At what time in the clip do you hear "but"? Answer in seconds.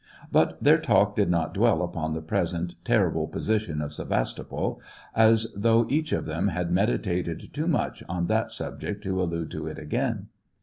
0.31-0.63